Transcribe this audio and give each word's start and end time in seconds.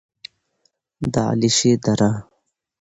د 1.13 1.15
علیشې 1.31 1.73
دره: 1.83 2.11